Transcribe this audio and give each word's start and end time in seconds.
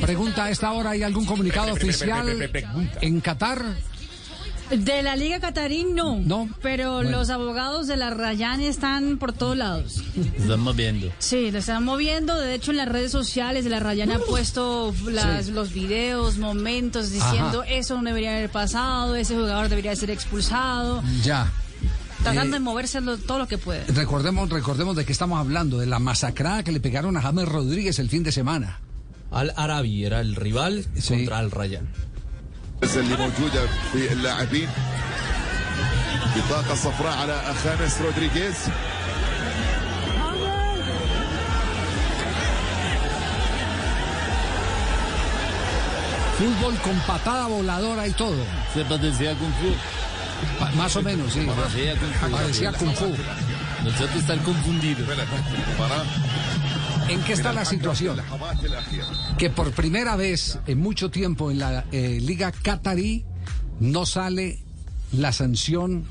Pregunta 0.00 0.44
a 0.44 0.50
esta 0.50 0.72
hora, 0.72 0.90
¿hay 0.90 1.02
algún 1.02 1.24
comunicado 1.26 1.72
oficial 1.72 2.28
en 3.00 3.20
Qatar? 3.20 3.64
De 4.70 5.02
la 5.02 5.16
Liga 5.16 5.40
Catarí 5.40 5.82
no. 5.82 6.20
No. 6.20 6.48
Pero 6.62 6.94
Bueno. 6.94 7.10
los 7.10 7.28
abogados 7.30 7.88
de 7.88 7.96
la 7.96 8.10
Rayán 8.10 8.60
están 8.60 9.18
por 9.18 9.32
todos 9.32 9.56
lados. 9.56 10.00
Están 10.38 10.60
moviendo. 10.60 11.10
Sí, 11.18 11.50
lo 11.50 11.58
están 11.58 11.84
moviendo. 11.84 12.38
De 12.38 12.54
hecho, 12.54 12.70
en 12.70 12.76
las 12.76 12.88
redes 12.88 13.10
sociales 13.10 13.64
de 13.64 13.70
la 13.70 13.80
Rayán 13.80 14.12
han 14.12 14.20
puesto 14.28 14.94
las- 15.06 15.46
Sí. 15.46 15.52
los 15.52 15.72
videos, 15.72 16.38
momentos 16.38 17.10
diciendo 17.10 17.62
Ajá. 17.62 17.70
eso 17.70 17.96
no 17.96 18.04
debería 18.04 18.30
haber 18.36 18.48
pasado, 18.50 19.16
ese 19.16 19.34
jugador 19.34 19.68
debería 19.70 19.94
ser 19.96 20.10
expulsado. 20.12 21.02
Ya. 21.24 21.50
Tratando 22.22 22.54
Eh, 22.54 22.60
de 22.60 22.64
moverse 22.64 23.00
lo- 23.00 23.18
todo 23.18 23.38
lo 23.40 23.48
que 23.48 23.58
puede. 23.58 23.84
Recordemos, 23.86 24.48
recordemos 24.50 24.94
de 24.94 25.04
qué 25.04 25.10
estamos 25.10 25.40
hablando, 25.40 25.78
de 25.78 25.86
la 25.86 25.98
masacrada 25.98 26.62
que 26.62 26.70
le 26.70 26.78
pegaron 26.78 27.16
a 27.16 27.22
James 27.22 27.48
Rodríguez 27.48 27.98
el 27.98 28.08
fin 28.08 28.22
de 28.22 28.30
semana. 28.30 28.78
Al 29.31 29.53
Arabi 29.57 30.05
era 30.05 30.19
el 30.21 30.35
rival 30.35 30.85
Sí. 30.97 31.13
contra 31.13 31.37
Al 31.39 31.51
Rayyan. 31.51 31.87
اللي 32.83 33.15
موجودة 33.17 33.67
في 33.93 34.13
اللاعبين 34.13 34.69
بطاقة 36.35 36.75
صفراء 36.75 37.17
على 37.17 37.53
خامس 37.63 38.01
رودريغيز 38.01 38.55
Fútbol 46.37 46.75
con 46.81 46.97
patada 47.07 47.47
voladora 47.47 48.07
y 48.07 48.11
todo. 48.11 48.35
Se 48.73 48.83
parecía 48.83 49.33
Kung 49.35 49.53
Fu. 49.53 50.59
Pa- 50.59 50.71
más 50.71 50.95
o 50.97 51.01
menos, 51.01 51.31
sí. 51.31 51.45
Parecía 51.47 51.95
Kung 51.95 52.13
Fu. 52.13 52.31
Parecía 52.31 52.71
Kung 52.73 52.93
Fu. 52.93 53.15
Nosotros 53.85 54.15
están 54.17 54.39
confundidos. 54.39 55.07
¿En 57.10 57.20
qué 57.24 57.32
está 57.32 57.52
la 57.52 57.64
situación? 57.64 58.18
Que 59.36 59.50
por 59.50 59.72
primera 59.72 60.14
vez 60.14 60.60
en 60.68 60.78
mucho 60.78 61.10
tiempo 61.10 61.50
en 61.50 61.58
la 61.58 61.84
eh, 61.90 62.18
Liga 62.20 62.52
Qatarí 62.52 63.24
no 63.80 64.06
sale 64.06 64.60
la 65.10 65.32
sanción 65.32 66.04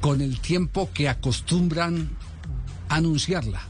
con 0.00 0.20
el 0.20 0.38
tiempo 0.38 0.88
que 0.94 1.08
acostumbran 1.08 2.10
anunciarla. 2.88 3.60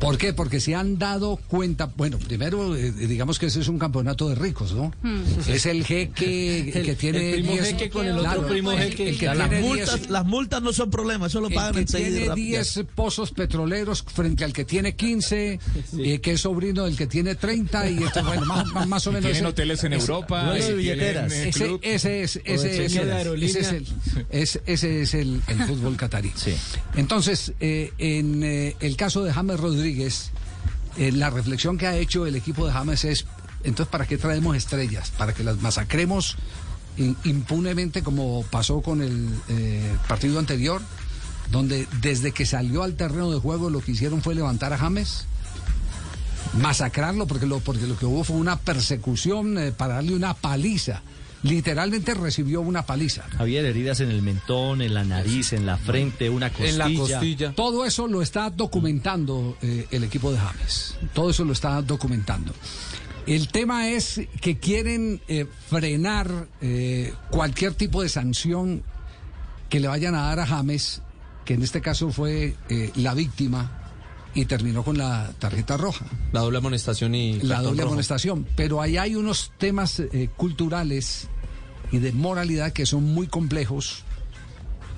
¿Por 0.00 0.16
qué? 0.16 0.32
Porque 0.32 0.60
se 0.60 0.74
han 0.76 0.96
dado 0.98 1.36
cuenta, 1.48 1.90
bueno, 1.96 2.18
primero 2.18 2.76
eh, 2.76 2.92
digamos 2.92 3.38
que 3.38 3.46
ese 3.46 3.60
es 3.60 3.68
un 3.68 3.78
campeonato 3.80 4.28
de 4.28 4.36
ricos, 4.36 4.72
¿no? 4.72 4.92
Es 5.48 5.66
el 5.66 5.84
jeque 5.84 6.70
que 6.72 6.94
tiene 6.94 7.30
el 7.30 7.40
primo 7.40 7.52
10 7.54 7.66
jeque 7.66 7.90
con 7.90 8.06
el 8.06 8.16
claro, 8.16 8.40
otro 8.42 8.52
primo 8.52 8.70
el- 8.72 8.78
jeque. 8.90 9.08
el 9.10 9.18
que 9.18 9.26
las, 9.26 9.36
tiene 9.50 9.56
10 9.60 9.66
multas, 9.68 10.10
las 10.10 10.24
multas 10.24 10.62
no 10.62 10.72
son 10.72 10.90
problema, 10.90 11.26
eso 11.26 11.40
lo 11.40 11.48
el 11.48 11.54
pagan 11.54 11.74
que 11.74 11.80
enseguida. 11.80 12.08
tiene 12.10 12.28
rápido. 12.28 12.46
10 12.62 12.80
pozos 12.94 13.32
petroleros 13.32 14.02
frente 14.02 14.44
al 14.44 14.52
que 14.52 14.64
tiene 14.64 14.94
15, 14.94 15.58
eh, 15.98 16.20
que 16.20 16.32
es 16.32 16.40
sobrino 16.40 16.84
del 16.84 16.96
que 16.96 17.06
tiene 17.08 17.34
30, 17.34 17.90
y 17.90 18.02
esto, 18.04 18.22
bueno, 18.24 18.46
más, 18.46 18.66
más- 18.72 18.86
más 18.86 19.06
o 19.08 19.10
menos. 19.10 19.24
Tienen 19.24 19.42
ese- 19.42 19.46
hoteles 19.50 19.82
en 19.84 19.92
ese- 19.94 20.02
Europa. 20.02 20.52
y 20.54 20.58
tienen, 20.60 20.76
billeteras. 20.78 21.32
eh, 21.32 21.48
Ese, 21.48 21.78
ese 21.82 22.22
es, 22.22 22.36
ese 22.44 22.84
es, 22.84 22.96
el- 22.96 23.42
ese 23.42 23.60
es 23.60 23.72
el, 23.72 23.86
es- 24.30 24.60
ese 24.64 25.02
es 25.02 25.14
el- 25.14 25.42
el 25.48 25.58
fútbol 25.64 25.96
catarí. 25.96 26.30
Sí. 26.36 26.54
Entonces, 26.94 27.52
eh, 27.58 27.92
en 27.98 28.42
eh, 28.44 28.76
el 28.80 28.96
caso 28.96 29.24
de 29.24 29.32
James 29.32 29.58
Rodríguez, 29.58 29.87
eh, 30.96 31.12
la 31.12 31.30
reflexión 31.30 31.78
que 31.78 31.86
ha 31.86 31.96
hecho 31.96 32.26
el 32.26 32.36
equipo 32.36 32.66
de 32.66 32.72
James 32.72 33.04
es, 33.04 33.26
entonces, 33.64 33.90
¿para 33.90 34.06
qué 34.06 34.18
traemos 34.18 34.56
estrellas? 34.56 35.12
¿Para 35.16 35.32
que 35.32 35.44
las 35.44 35.60
masacremos 35.60 36.36
impunemente 37.24 38.02
como 38.02 38.42
pasó 38.50 38.80
con 38.80 39.02
el 39.02 39.28
eh, 39.48 39.96
partido 40.08 40.38
anterior? 40.38 40.82
Donde 41.50 41.86
desde 42.00 42.32
que 42.32 42.44
salió 42.44 42.82
al 42.82 42.94
terreno 42.94 43.30
de 43.30 43.38
juego 43.38 43.70
lo 43.70 43.80
que 43.80 43.92
hicieron 43.92 44.22
fue 44.22 44.34
levantar 44.34 44.72
a 44.72 44.78
James 44.78 45.26
masacrarlo 46.54 47.26
porque 47.26 47.46
lo, 47.46 47.60
porque 47.60 47.86
lo 47.86 47.96
que 47.96 48.06
hubo 48.06 48.24
fue 48.24 48.36
una 48.36 48.58
persecución 48.58 49.58
eh, 49.58 49.72
para 49.72 49.94
darle 49.94 50.14
una 50.14 50.34
paliza. 50.34 51.02
Literalmente 51.42 52.14
recibió 52.14 52.60
una 52.60 52.84
paliza. 52.84 53.22
Javier, 53.36 53.64
heridas 53.64 54.00
en 54.00 54.10
el 54.10 54.22
mentón, 54.22 54.82
en 54.82 54.94
la 54.94 55.04
nariz, 55.04 55.52
en 55.52 55.66
la 55.66 55.76
frente, 55.76 56.28
una 56.30 56.50
costilla. 56.50 56.70
En 56.70 56.78
la 56.78 57.00
costilla. 57.00 57.52
Todo 57.52 57.84
eso 57.84 58.08
lo 58.08 58.22
está 58.22 58.50
documentando 58.50 59.56
eh, 59.62 59.86
el 59.90 60.04
equipo 60.04 60.32
de 60.32 60.38
James. 60.38 60.96
Todo 61.14 61.30
eso 61.30 61.44
lo 61.44 61.52
está 61.52 61.80
documentando. 61.82 62.52
El 63.26 63.48
tema 63.48 63.88
es 63.88 64.22
que 64.40 64.58
quieren 64.58 65.20
eh, 65.28 65.46
frenar 65.68 66.48
eh, 66.60 67.12
cualquier 67.30 67.74
tipo 67.74 68.02
de 68.02 68.08
sanción 68.08 68.82
que 69.68 69.80
le 69.80 69.86
vayan 69.86 70.14
a 70.14 70.22
dar 70.22 70.40
a 70.40 70.46
James, 70.46 71.02
que 71.44 71.54
en 71.54 71.62
este 71.62 71.80
caso 71.80 72.10
fue 72.10 72.54
la 72.96 73.12
víctima 73.14 73.87
y 74.34 74.44
terminó 74.44 74.82
con 74.84 74.98
la 74.98 75.30
tarjeta 75.38 75.76
roja. 75.76 76.06
La 76.32 76.40
doble 76.40 76.58
amonestación 76.58 77.14
y 77.14 77.40
la 77.40 77.60
doble 77.62 77.82
rojo. 77.82 77.92
amonestación. 77.92 78.46
Pero 78.56 78.80
ahí 78.80 78.96
hay 78.96 79.14
unos 79.16 79.52
temas 79.58 80.00
eh, 80.00 80.28
culturales 80.36 81.28
y 81.90 81.98
de 81.98 82.12
moralidad 82.12 82.72
que 82.72 82.86
son 82.86 83.04
muy 83.04 83.26
complejos. 83.26 84.04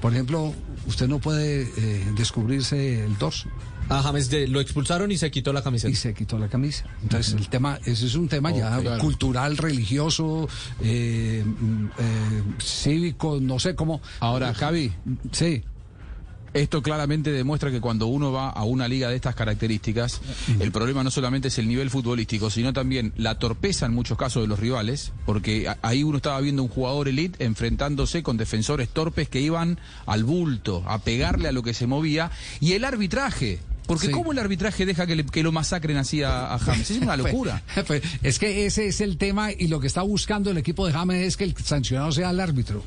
Por 0.03 0.13
ejemplo, 0.15 0.55
usted 0.87 1.09
no 1.09 1.19
puede 1.19 1.63
eh, 1.77 2.05
descubrirse 2.17 3.05
el 3.05 3.19
dorso 3.19 3.51
A 3.91 4.03
James 4.03 4.31
de- 4.31 4.49
lo 4.49 4.61
expulsaron 4.63 5.13
y 5.13 5.19
se 5.19 5.31
quitó 5.31 5.53
la 5.53 5.61
y 5.61 5.63
camiseta. 5.63 5.95
se 5.95 6.15
quitó 6.15 6.39
la 6.39 6.49
camisa. 6.49 6.87
Entonces 7.03 7.35
el 7.35 7.49
tema, 7.51 7.79
ese 7.85 8.07
es 8.07 8.15
un 8.15 8.27
tema 8.29 8.51
ya. 8.51 8.79
Claro. 8.81 8.99
cultural, 9.03 9.59
religioso, 9.59 10.49
eh, 10.83 11.45
mm, 11.45 11.85
eh, 11.99 12.43
cívico, 12.63 13.39
no 13.43 13.59
sé 13.59 13.75
cómo. 13.75 14.01
Ahora, 14.21 14.55
Javi, 14.55 14.91
Sí. 15.33 15.63
Esto 16.55 16.83
claramente 16.83 17.31
demuestra 17.33 17.71
que 17.71 17.81
cuando 17.81 18.07
uno 18.07 18.33
va 18.33 18.51
a 18.51 18.65
una 18.65 18.89
liga 18.89 19.09
de 19.09 19.17
estas 19.17 19.35
características, 19.35 20.21
el 20.59 20.73
problema 20.73 21.05
no 21.05 21.11
solamente 21.11 21.49
es 21.49 21.59
el 21.59 21.69
nivel 21.69 21.91
futbolístico, 21.91 22.51
sino 22.51 22.73
también 22.73 23.13
la 23.17 23.39
torpeza 23.39 23.87
en 23.87 23.95
muchos 23.95 24.19
casos 24.19 24.43
de 24.43 24.49
los 24.49 24.59
rivales, 24.59 25.13
porque 25.27 25.73
ahí 25.83 26.03
uno 26.03 26.17
estaba 26.17 26.41
viendo 26.41 26.63
un 26.63 26.69
jugador 26.69 27.09
elite 27.09 27.45
enfrentándose 27.45 28.23
con 28.23 28.37
defensores 28.37 28.89
torpes 28.89 29.29
que 29.29 29.41
iban 29.41 29.79
al 30.07 30.25
bulto, 30.25 30.83
a 30.87 30.99
pegarle 30.99 31.49
a 31.49 31.53
lo 31.53 31.63
que 31.63 31.75
se 31.75 31.87
movía, 31.87 32.31
y 32.61 32.73
el 32.73 32.85
arbitraje. 32.85 33.61
Porque 33.87 34.07
Sí. 34.07 34.13
¿cómo 34.13 34.31
el 34.31 34.39
arbitraje 34.39 34.87
deja 34.87 35.05
que, 35.05 35.17
le- 35.17 35.27
que 35.27 35.43
lo 35.43 35.51
masacren 35.51 35.97
así 35.97 36.23
a, 36.23 36.55
a 36.55 36.59
James? 36.61 36.91
Es 36.91 36.99
una 36.99 37.17
locura. 37.19 37.61
Pues, 37.75 37.87
pues, 37.87 38.03
es 38.23 38.39
que 38.39 38.67
ese 38.67 38.87
es 38.87 39.01
el 39.01 39.17
tema 39.17 39.51
y 39.51 39.67
lo 39.67 39.81
que 39.81 39.89
está 39.89 40.03
buscando 40.03 40.51
el 40.53 40.59
equipo 40.59 40.87
de 40.87 40.93
James 40.93 41.27
es 41.27 41.37
que 41.37 41.43
el 41.45 41.57
sancionado 41.57 42.13
sea 42.13 42.31
el 42.31 42.39
árbitro. 42.39 42.85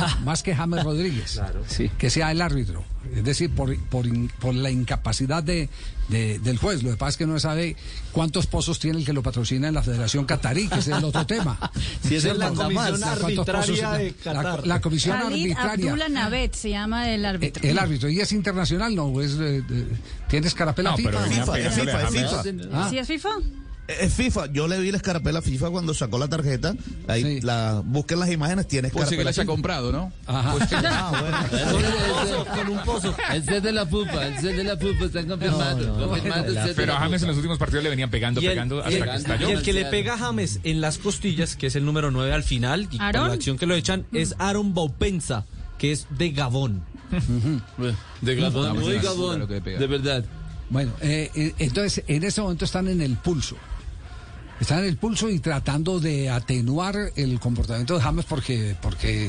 Más 0.24 0.42
que 0.42 0.54
James 0.54 0.82
Rodríguez. 0.84 1.40
Sí. 1.68 1.90
Que 1.98 2.10
sea 2.10 2.30
el 2.30 2.40
árbitro. 2.40 2.84
Es 3.14 3.24
decir, 3.24 3.50
por, 3.50 3.76
por, 3.88 4.06
por 4.38 4.54
la 4.54 4.70
incapacidad 4.70 5.42
de, 5.42 5.68
de- 6.08 6.38
del 6.38 6.56
juez. 6.58 6.82
Lo 6.82 6.90
que 6.90 6.96
pasa 6.96 7.10
es 7.10 7.16
que 7.16 7.26
no 7.26 7.38
sabe 7.40 7.76
cuántos 8.12 8.46
pozos 8.46 8.78
tiene 8.78 8.98
el 9.00 9.04
que 9.04 9.12
lo 9.12 9.22
patrocina 9.22 9.68
en 9.68 9.74
la 9.74 9.82
Federación 9.82 10.24
Catarí, 10.24 10.68
que 10.68 10.78
ese 10.78 10.92
es 10.92 10.98
el 10.98 11.04
otro 11.04 11.26
tema. 11.26 11.58
Si 12.02 12.14
es 12.16 12.24
el 12.24 12.38
la 12.38 12.50
comisión 12.50 13.02
arbitraria 13.04 13.90
de 13.92 14.14
la, 14.24 14.32
Qatar. 14.34 14.66
la 14.66 14.80
comisión 14.80 15.18
Khalid 15.18 15.42
arbitraria. 15.52 15.90
Abdullah 15.92 16.08
Navet 16.08 16.54
se 16.54 16.70
llama 16.70 17.10
el 17.10 17.24
Eh, 17.24 17.28
árbitro. 17.28 17.68
El 17.68 17.78
árbitro. 17.78 18.08
¿Y 18.08 18.20
es 18.20 18.32
internacional? 18.32 18.94
No, 18.94 19.20
es, 19.20 19.32
eh, 19.40 19.62
eh, 19.68 19.86
¿tiene 20.28 20.46
escarapela 20.48 20.90
No, 20.90 20.96
pero 20.96 21.18
FIFA? 21.20 21.22
venía 21.22 21.44
FIFA, 21.44 21.58
es 21.58 22.14
es. 22.14 22.22
FIFA. 22.22 22.42
Ah. 22.72 22.86
¿Sí 22.90 22.98
es 22.98 23.06
FIFA? 23.08 23.28
Es 23.88 24.14
FIFA, 24.14 24.46
yo 24.52 24.68
le 24.68 24.78
vi 24.78 24.90
la 24.92 24.96
escarapela 24.96 25.40
a 25.40 25.42
FIFA 25.42 25.70
cuando 25.70 25.92
sacó 25.92 26.16
la 26.18 26.28
tarjeta. 26.28 26.74
Ahí 27.08 27.22
Sí. 27.22 27.40
la 27.42 27.82
busquen 27.84 28.20
las 28.20 28.30
imágenes, 28.30 28.66
tiene 28.68 28.88
Puede 28.90 29.06
ser 29.08 29.18
que 29.18 29.24
la 29.24 29.30
haya 29.30 29.44
comprado, 29.44 29.90
¿no? 29.92 30.12
Ajá. 30.26 30.54
Ah, 30.84 31.10
bueno. 31.50 32.44
Con 32.54 32.68
un 32.68 32.84
pozo. 32.84 33.14
Ese 33.34 33.56
es 33.56 33.62
de 33.62 33.72
la 33.72 33.84
pupa, 33.86 34.26
ese 34.28 34.50
es 34.52 34.56
de 34.56 34.64
la 34.64 34.78
pupa, 34.78 35.04
están 35.06 35.26
confirmando. 35.28 35.98
ese 36.46 36.74
Pero 36.74 36.94
a 36.94 37.00
James 37.00 37.22
en 37.22 37.28
los 37.28 37.36
últimos 37.36 37.58
partidos 37.58 37.82
le 37.84 37.90
venían 37.90 38.08
pegando, 38.10 38.40
Y 38.40 38.46
el, 38.46 38.52
pegando 38.52 38.76
y 38.76 38.80
hasta 38.80 38.90
el- 38.90 39.02
que 39.04 39.10
y 39.10 39.16
estalló. 39.16 39.48
el 39.48 39.62
que 39.62 39.72
le 39.72 39.84
pega 39.86 40.14
a 40.14 40.18
James 40.18 40.60
en 40.62 40.80
las 40.80 40.98
costillas, 40.98 41.56
que 41.56 41.66
es 41.66 41.76
el 41.76 41.84
número 41.84 42.10
9 42.10 42.32
al 42.32 42.44
final, 42.44 42.88
y 42.90 42.98
¿Aaron? 43.00 43.22
por 43.22 43.28
la 43.30 43.34
acción 43.34 43.58
que 43.58 43.66
lo 43.66 43.74
echan, 43.74 44.06
es 44.12 44.34
Aaron 44.38 44.74
Baupensa, 44.74 45.44
que 45.78 45.92
es 45.92 46.06
de 46.10 46.30
Gabón. 46.30 46.82
De 48.22 48.34
Gabón, 48.36 48.74
muy 48.78 48.84
pues, 48.94 49.02
Gabón, 49.02 49.46
que 49.46 49.54
le 49.54 49.60
pega. 49.60 49.78
de 49.80 49.86
verdad. 49.86 50.24
Bueno, 50.70 50.92
eh, 51.02 51.30
eh, 51.34 51.54
entonces 51.58 52.02
en 52.06 52.24
este 52.24 52.40
momento 52.40 52.64
están 52.64 52.88
en 52.88 53.00
el 53.02 53.16
pulso. 53.16 53.56
Están 54.62 54.78
en 54.78 54.84
el 54.84 54.96
pulso 54.96 55.28
y 55.28 55.40
tratando 55.40 55.98
de 55.98 56.30
atenuar 56.30 56.94
el 57.16 57.40
comportamiento 57.40 57.96
de 57.96 58.00
James 58.00 58.24
porque, 58.26 58.76
porque 58.80 59.28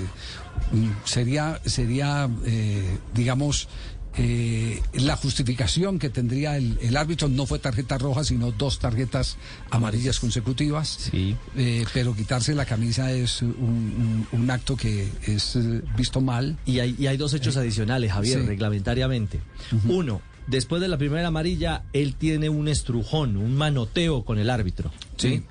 mm, 0.72 0.90
sería, 1.06 1.60
sería 1.66 2.30
eh, 2.46 3.00
digamos, 3.16 3.68
eh, 4.16 4.80
la 4.94 5.16
justificación 5.16 5.98
que 5.98 6.12
tendría 6.12 6.56
el, 6.56 6.78
el 6.84 6.96
árbitro 6.96 7.30
no 7.30 7.48
fue 7.48 7.58
tarjeta 7.58 7.98
roja, 7.98 8.24
sino 8.24 8.52
dos 8.52 8.78
tarjetas 8.78 9.38
amarillas 9.72 10.20
consecutivas. 10.20 10.88
Sí. 11.10 11.36
Eh, 11.56 11.84
pero 11.96 12.16
quitarse 12.16 12.54
la 12.54 12.66
camisa 12.66 13.12
es 13.12 13.42
un, 13.42 14.28
un- 14.32 14.40
un 14.40 14.52
acto 14.52 14.78
que 14.78 15.10
es 15.26 15.58
visto 15.98 16.22
mal. 16.22 16.60
Y 16.64 16.78
hay, 16.78 16.96
y 17.00 17.08
hay 17.08 17.18
dos 17.18 17.34
hechos 17.34 17.58
adicionales, 17.58 18.12
Javier, 18.14 18.40
Sí. 18.42 18.46
reglamentariamente. 18.46 19.42
Uno, 19.90 20.22
después 20.48 20.82
de 20.82 20.88
la 20.88 20.98
primera 20.98 21.28
amarilla, 21.28 21.84
él 21.94 22.16
tiene 22.16 22.50
un 22.50 22.68
estrujón, 22.68 23.38
un 23.38 23.56
manoteo 23.56 24.24
con 24.26 24.40
el 24.40 24.50
árbitro. 24.50 24.92
¿sí? 25.18 25.44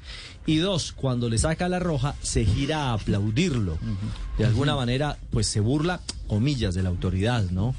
Y 0.46 0.56
dos, 0.56 0.92
cuando 0.92 1.28
le 1.28 1.38
saca 1.38 1.68
la 1.68 1.78
roja, 1.78 2.14
se 2.22 2.44
gira 2.44 2.90
a 2.90 2.92
aplaudirlo. 2.94 3.78
De 4.38 4.44
alguna 4.44 4.74
manera, 4.74 5.16
pues 5.30 5.46
se 5.46 5.60
burla, 5.60 6.00
comillas, 6.26 6.74
de 6.74 6.82
la 6.82 6.88
autoridad, 6.88 7.44
¿no? 7.50 7.74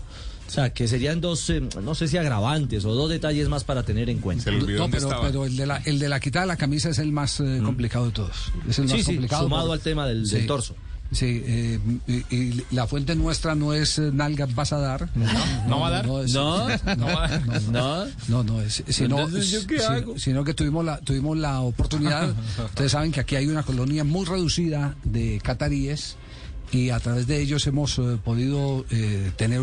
sea, 0.47 0.71
que 0.71 0.87
serían 0.87 1.19
dos, 1.19 1.49
eh, 1.49 1.61
no 1.81 1.95
sé 1.95 2.07
si 2.07 2.15
agravantes 2.17 2.85
o 2.85 2.93
dos 2.93 3.09
detalles 3.09 3.49
más 3.49 3.63
para 3.63 3.81
tener 3.83 4.07
en 4.11 4.19
cuenta. 4.19 4.43
Se 4.43 4.51
le 4.51 4.57
olvidó 4.61 4.79
No, 4.85 4.91
pero, 4.91 5.09
pero 5.21 5.45
el, 5.45 5.57
de 5.57 5.65
la, 5.65 5.77
el 5.77 5.97
de 5.97 6.07
la 6.09 6.19
quitada 6.19 6.43
de 6.45 6.47
la 6.49 6.57
camisa 6.57 6.89
es 6.89 6.99
el 6.99 7.11
más 7.11 7.39
eh, 7.39 7.59
complicado 7.65 8.05
de 8.05 8.11
todos. 8.11 8.51
Es 8.69 8.77
el 8.77 8.87
Sí, 8.87 8.93
más 8.97 9.03
sí, 9.05 9.11
complicado. 9.13 9.43
sumado 9.43 9.67
por- 9.67 9.73
al 9.77 9.79
tema 9.81 10.05
del- 10.05 10.29
del 10.29 10.45
torso. 10.45 10.75
Sí, 11.13 11.41
eh, 11.45 11.79
y, 12.07 12.35
y 12.35 12.65
la 12.71 12.87
fuente 12.87 13.15
nuestra 13.15 13.55
no 13.55 13.73
es 13.73 13.99
eh, 13.99 14.09
Nalgas 14.11 14.53
vas 14.55 14.73
a 14.73 14.79
dar. 14.79 15.09
¿No 15.67 15.79
va 15.79 15.87
a 15.87 15.91
dar? 15.91 16.05
es- 16.25 16.33
No. 16.33 16.67
no, 16.67 16.95
No. 17.71 18.05
no, 18.27 18.43
no, 18.43 18.61
es, 18.61 18.83
sino, 18.87 19.19
Entonces, 19.19 19.51
¿yo 19.51 19.67
qué 19.67 19.79
sino- 19.79 19.89
hago? 19.91 20.19
sino 20.19 20.43
que 20.43 20.53
tuvimos 20.53 20.83
la, 20.83 20.97
tuvimos 20.99 21.37
la 21.37 21.61
oportunidad, 21.61 22.33
ustedes 22.65 22.91
saben 22.91 23.11
que 23.11 23.19
aquí 23.19 23.35
hay 23.35 23.47
una 23.47 23.63
colonia 23.63 24.03
muy 24.03 24.25
reducida 24.25 24.95
de 25.03 25.39
cataríes 25.43 26.17
y 26.73 26.89
a 26.89 26.99
través 26.99 27.27
de 27.27 27.39
ellos 27.39 27.67
hemos 27.67 27.99
eh, 27.99 28.17
podido 28.23 28.83
eh, 28.89 29.31
tener 29.37 29.61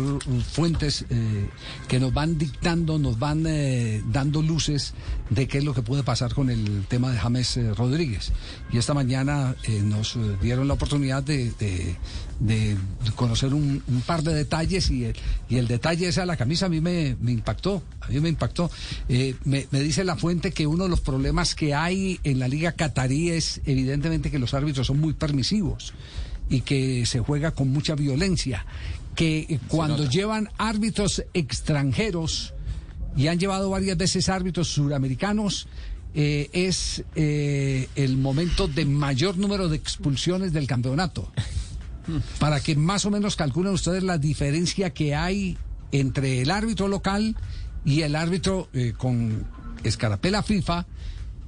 fuentes 0.49 1.05
eh, 1.09 1.49
que 1.89 1.99
nos 1.99 2.13
van 2.13 2.37
dictando, 2.37 2.97
nos 2.99 3.19
van 3.19 3.43
dando 4.11 4.41
luces 4.41 4.93
de 5.29 5.47
qué 5.47 5.57
es 5.57 5.63
lo 5.63 5.73
que 5.73 5.81
puede 5.81 6.03
pasar 6.03 6.33
con 6.33 6.49
el 6.49 6.85
tema 6.87 7.11
de 7.11 7.17
James 7.17 7.59
Rodríguez. 7.75 8.31
Y 8.71 8.77
esta 8.77 8.93
mañana 8.93 9.55
nos 9.83 10.17
dieron 10.41 10.67
la 10.67 10.75
oportunidad 10.75 11.23
de, 11.23 11.95
conocer 13.15 13.53
un, 13.53 13.81
par 14.05 14.23
de 14.23 14.33
detalles 14.33 14.89
y 14.91 15.05
el, 15.05 15.15
y 15.49 15.57
el 15.57 15.67
detalle 15.67 16.07
ese 16.07 16.21
a 16.21 16.25
la 16.25 16.37
camisa 16.37 16.67
a 16.67 16.69
mí 16.69 16.79
me, 16.81 17.15
impactó, 17.27 17.83
a 18.01 18.07
mí 18.07 18.19
me 18.19 18.29
impactó. 18.29 18.69
Me, 19.09 19.67
me 19.71 19.79
dice 19.81 20.03
la 20.03 20.15
fuente 20.15 20.51
que 20.51 20.67
uno 20.67 20.85
de 20.85 20.89
los 20.89 21.01
problemas 21.01 21.55
que 21.55 21.73
hay 21.73 22.19
en 22.23 22.39
la 22.39 22.47
liga 22.47 22.73
catarí 22.73 23.29
es 23.29 23.61
evidentemente 23.65 24.31
que 24.31 24.39
los 24.39 24.53
árbitros 24.53 24.87
son 24.87 24.99
muy 24.99 25.13
permisivos 25.13 25.93
y 26.51 26.61
que 26.61 27.07
se 27.07 27.19
juega 27.19 27.51
con 27.51 27.69
mucha 27.69 27.95
violencia, 27.95 28.65
que 29.15 29.47
eh, 29.49 29.59
cuando 29.67 30.07
llevan 30.07 30.49
árbitros 30.59 31.23
extranjeros 31.33 32.53
y 33.17 33.27
han 33.27 33.39
llevado 33.39 33.71
varias 33.71 33.97
veces 33.97 34.29
árbitros 34.29 34.67
suramericanos, 34.67 35.67
eh, 36.13 36.49
es 36.51 37.03
eh, 37.15 37.87
el 37.95 38.17
momento 38.17 38.67
de 38.67 38.83
mayor 38.85 39.37
número 39.37 39.69
de 39.69 39.77
expulsiones 39.77 40.51
del 40.51 40.67
campeonato. 40.67 41.31
Para 42.39 42.59
que 42.59 42.75
más 42.75 43.05
o 43.05 43.11
menos 43.11 43.35
calculen 43.37 43.73
ustedes 43.73 44.03
la 44.03 44.17
diferencia 44.17 44.89
que 44.89 45.15
hay 45.15 45.57
entre 45.93 46.41
el 46.41 46.51
árbitro 46.51 46.89
local 46.89 47.37
y 47.85 48.01
el 48.01 48.15
árbitro 48.15 48.67
eh, 48.73 48.93
con 48.97 49.47
escarapela 49.83 50.43
FIFA, 50.43 50.85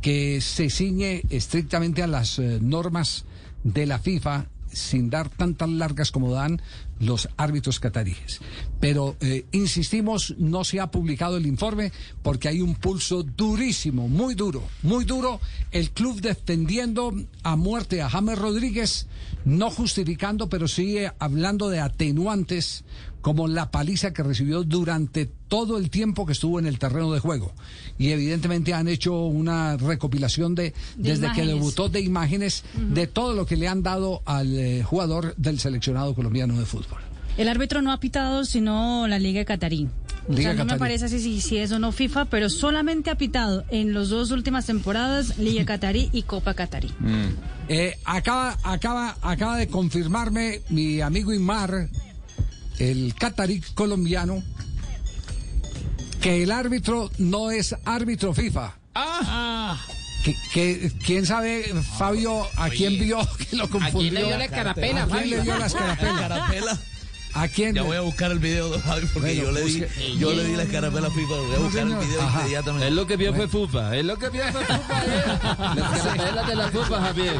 que 0.01 0.39
se 0.39 0.69
ciñe 0.69 1.23
estrictamente 1.29 2.03
a 2.03 2.07
las 2.07 2.39
normas 2.39 3.25
de 3.63 3.85
la 3.85 3.99
FIFA 3.99 4.47
sin 4.73 5.09
dar 5.09 5.29
tantas 5.29 5.69
largas 5.69 6.11
como 6.11 6.33
dan 6.33 6.61
los 6.99 7.29
árbitros 7.37 7.79
cataríes. 7.79 8.39
Pero, 8.79 9.15
eh, 9.19 9.45
insistimos, 9.51 10.35
no 10.37 10.63
se 10.63 10.79
ha 10.79 10.91
publicado 10.91 11.37
el 11.37 11.45
informe 11.45 11.91
porque 12.21 12.47
hay 12.47 12.61
un 12.61 12.75
pulso 12.75 13.23
durísimo, 13.23 14.07
muy 14.07 14.35
duro, 14.35 14.63
muy 14.83 15.05
duro. 15.05 15.39
El 15.71 15.91
club 15.91 16.21
defendiendo 16.21 17.13
a 17.43 17.55
muerte 17.55 18.01
a 18.01 18.09
James 18.09 18.37
Rodríguez, 18.37 19.07
no 19.45 19.69
justificando, 19.69 20.49
pero 20.49 20.67
eh, 20.77 21.11
hablando 21.19 21.69
de 21.69 21.79
atenuantes 21.79 22.83
como 23.23 23.47
la 23.47 23.71
paliza 23.71 24.11
que 24.11 24.21
recibió 24.21 24.63
durante 24.63 25.25
todo 25.25 25.77
el 25.77 25.89
tiempo 25.89 26.25
que 26.25 26.33
estuvo 26.33 26.59
en 26.59 26.65
el 26.65 26.77
terreno 26.77 27.13
de 27.13 27.21
juego. 27.21 27.53
Y 27.97 28.09
evidentemente 28.09 28.73
han 28.73 28.89
hecho 28.89 29.15
una 29.23 29.77
recopilación 29.77 30.55
de, 30.55 30.73
De 30.97 31.11
desde 31.11 31.31
que 31.31 31.45
debutó 31.45 31.87
de 31.87 32.01
imágenes 32.01 32.65
de 32.75 33.07
todo 33.07 33.33
lo 33.33 33.45
que 33.45 33.55
le 33.55 33.69
han 33.69 33.81
dado 33.81 34.21
al 34.25 34.59
eh, 34.59 34.83
jugador 34.83 35.33
del 35.37 35.57
seleccionado 35.59 36.13
colombiano 36.13 36.59
de 36.59 36.65
fútbol. 36.65 36.99
El 37.37 37.47
árbitro 37.47 37.81
no 37.81 37.93
ha 37.93 37.99
pitado 38.01 38.43
sino 38.43 39.07
la 39.07 39.19
Liga 39.19 39.45
Catarí. 39.45 39.87
O 40.27 40.33
Liga 40.33 40.53
sea, 40.53 40.65
no 40.65 40.65
me 40.65 40.77
parece 40.77 41.07
si, 41.07 41.21
si, 41.21 41.39
si 41.39 41.57
es 41.57 41.71
o 41.71 41.79
no 41.79 41.93
FIFA, 41.93 42.25
pero 42.25 42.49
solamente 42.49 43.09
ha 43.09 43.15
pitado 43.15 43.63
en 43.69 43.93
las 43.93 44.09
dos 44.09 44.31
últimas 44.31 44.65
temporadas 44.65 45.37
Liga 45.37 45.63
Catarí 45.63 46.09
y 46.11 46.23
Copa 46.23 46.55
Catarí. 46.55 46.91
Eh, 47.69 47.97
acaba, 48.03 48.57
acaba, 48.63 49.15
acaba 49.21 49.55
de 49.55 49.67
confirmarme 49.67 50.59
mi 50.69 50.99
amigo 50.99 51.33
Imar, 51.33 51.87
el 52.79 53.13
catarí 53.15 53.61
colombiano, 53.75 54.43
que 56.21 56.43
el 56.43 56.51
árbitro 56.51 57.11
no 57.17 57.51
es 57.51 57.75
árbitro 57.85 58.33
FIFA. 58.33 58.75
Que, 60.23 60.35
que- 60.53 60.91
quién 61.05 61.25
sabe, 61.25 61.65
Fabio, 61.97 62.47
a 62.55 62.69
quién 62.69 62.97
vio 62.97 63.19
que 63.49 63.55
lo 63.57 63.69
confundió. 63.69 64.11
le 64.13 64.23
dio 64.25 64.37
la 64.37 64.45
escarapela, 64.45 65.03
¿A 65.03 65.07
quién 65.07 65.29
le 65.29 65.41
dio 65.41 65.57
la 65.57 65.65
escarapela? 65.65 66.79
¿A 67.35 67.47
quién? 67.47 67.74
Ya 67.74 67.81
voy 67.81 67.97
a 67.97 68.01
buscar 68.01 68.31
el 68.31 68.38
video, 68.39 68.69
don 68.69 68.81
Javi, 68.81 69.07
porque 69.13 69.33
Bueno, 69.35 69.44
yo 69.44 69.51
le 69.51 69.62
di, 69.63 69.83
yo 70.19 70.33
le 70.33 70.44
di 70.44 70.56
la 70.56 70.63
escarapela 70.63 71.07
a 71.07 71.12
FIFA. 71.12 71.33
Voy 71.35 71.56
a 71.56 71.57
No, 71.57 71.63
buscar 71.63 71.81
el 71.83 71.88
señor. 71.89 72.06
video 72.06 72.21
Ajá. 72.21 72.39
inmediatamente. 72.41 72.88
Es 72.88 72.94
lo 72.94 73.07
que 73.07 73.18
vio 73.18 73.33
fue 73.33 73.47
Fufa. 73.47 73.95
Es 73.97 74.06
lo 74.06 74.18
que 74.18 74.30
vio 74.30 74.44
fue 74.51 74.65
Fufa. 74.65 75.03
eh. 75.06 75.24
Las 75.75 76.00
carapelas 76.01 76.47
de 76.47 76.56
la 76.56 76.68
Fufa, 76.69 77.01
Javier. 77.01 77.35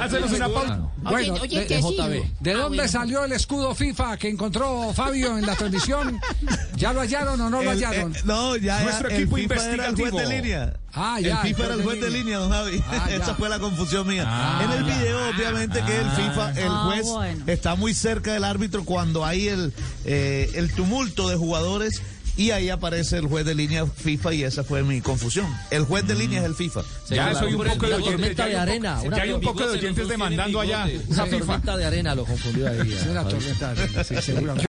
Hacenos 0.00 0.32
una 0.32 0.48
pausa. 0.48 0.80
Bueno, 1.02 1.34
oye, 1.40 1.60
de, 1.60 1.66
¿qué 1.66 1.76
sigo? 1.82 2.08
¿de 2.08 2.22
Ah, 2.52 2.56
dónde 2.58 2.76
bueno. 2.78 2.88
salió 2.88 3.24
el 3.24 3.32
escudo 3.32 3.74
FIFA 3.74 4.16
que 4.16 4.28
encontró 4.28 4.92
Fabio 4.94 5.38
en 5.38 5.46
la 5.46 5.54
transmisión? 5.54 6.20
¿Ya 6.76 6.92
lo 6.92 7.00
hallaron 7.00 7.40
o 7.40 7.48
no 7.50 7.62
lo 7.62 7.70
El- 7.72 7.84
hallaron? 7.84 8.14
eh, 8.16 8.20
no, 8.24 8.56
ya 8.56 8.82
Nuestro 8.82 9.08
el 9.08 9.14
equipo 9.16 9.36
el 9.38 9.46
juez 9.46 9.62
de 9.64 9.70
investigativo. 9.76 10.30
línea. 10.30 10.74
Ah, 10.96 11.20
ya, 11.20 11.42
El 11.42 11.48
FIFA 11.48 11.64
era 11.66 11.74
el 11.74 11.82
juez 11.82 12.00
de 12.00 12.10
línea, 12.10 12.38
don 12.38 12.50
Javi. 12.50 12.82
Ah, 12.88 13.06
ya. 13.10 13.16
Esa 13.16 13.34
fue 13.34 13.48
la 13.48 13.58
confusión 13.58 14.06
mía. 14.06 14.24
Ah, 14.26 14.62
en 14.64 14.72
el 14.72 14.86
ya. 14.86 14.98
video, 14.98 15.28
obviamente, 15.28 15.82
que 15.84 15.98
el 15.98 16.10
FIFA, 16.10 16.50
el 16.52 16.68
Ah, 16.70 16.82
juez, 16.86 17.06
bueno. 17.06 17.44
está 17.46 17.74
muy 17.74 17.92
cerca 17.94 18.32
del 18.32 18.44
árbitro 18.44 18.84
cuando 18.84 19.24
hay 19.24 19.48
el, 19.48 19.72
eh, 20.06 20.50
el 20.54 20.72
tumulto 20.72 21.28
de 21.28 21.36
jugadores. 21.36 22.00
Y 22.38 22.50
ahí 22.50 22.68
aparece 22.68 23.16
el 23.16 23.28
juez 23.28 23.46
de 23.46 23.54
línea 23.54 23.86
FIFA 23.86 24.34
y 24.34 24.42
esa 24.42 24.62
fue 24.62 24.82
mi 24.82 25.00
confusión. 25.00 25.46
El 25.70 25.84
juez 25.86 26.06
de 26.06 26.14
línea 26.14 26.40
es 26.40 26.44
el 26.44 26.54
FIFA. 26.54 26.82
Ya 27.08 27.32
soy 27.34 27.54
un 27.54 27.64
poco 27.64 27.86
de 27.86 27.94
oyentes. 27.94 28.12
tormenta 28.12 28.42
Ya 28.42 28.48
de 28.50 28.56
arena, 28.58 29.00
ya 29.10 29.22
hay 29.22 29.32
un 29.32 29.40
poco 29.40 29.60
de 29.66 29.78
oyentes 29.78 30.06
demandando 30.06 30.60
allá. 30.60 30.86
Una 31.08 31.24
FIFA. 31.24 31.38
tormenta 31.38 31.76
de 31.78 31.84
arena 31.86 32.14
lo 32.14 32.26
confundió 32.26 32.68
ahí. 32.68 32.92
Es 32.92 33.06
una 33.06 33.24
tormenta, 33.26 33.74
sí, 34.04 34.14
seguramente. 34.20 34.62